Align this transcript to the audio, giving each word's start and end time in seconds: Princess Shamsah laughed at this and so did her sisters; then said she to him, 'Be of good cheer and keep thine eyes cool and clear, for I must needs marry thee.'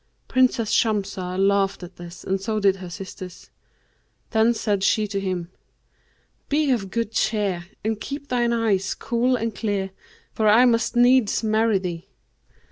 Princess 0.27 0.71
Shamsah 0.71 1.37
laughed 1.37 1.83
at 1.83 1.97
this 1.97 2.23
and 2.23 2.41
so 2.41 2.59
did 2.59 2.77
her 2.77 2.89
sisters; 2.89 3.51
then 4.31 4.51
said 4.55 4.83
she 4.83 5.05
to 5.05 5.19
him, 5.19 5.51
'Be 6.49 6.71
of 6.71 6.89
good 6.89 7.11
cheer 7.11 7.67
and 7.85 8.01
keep 8.01 8.27
thine 8.29 8.51
eyes 8.51 8.95
cool 8.95 9.35
and 9.35 9.53
clear, 9.53 9.91
for 10.33 10.47
I 10.47 10.65
must 10.65 10.95
needs 10.95 11.43
marry 11.43 11.77
thee.' 11.77 12.07